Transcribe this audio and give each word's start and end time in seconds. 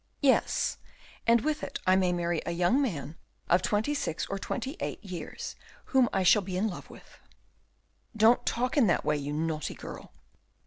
"Yes, 0.23 0.79
and 1.27 1.41
with 1.41 1.61
it 1.61 1.77
I 1.85 1.95
may 1.95 2.11
marry 2.11 2.41
a 2.43 2.49
young 2.51 2.81
man 2.81 3.17
of 3.47 3.61
twenty 3.61 3.93
six 3.93 4.25
or 4.25 4.39
twenty 4.39 4.75
eight 4.79 5.05
years, 5.05 5.55
whom 5.89 6.09
I 6.11 6.23
shall 6.23 6.41
be 6.41 6.57
in 6.57 6.67
love 6.67 6.89
with." 6.89 7.19
"Don't 8.17 8.43
talk 8.43 8.77
in 8.77 8.87
that 8.87 9.05
way, 9.05 9.17
you 9.17 9.31
naughty 9.31 9.75
girl." 9.75 10.11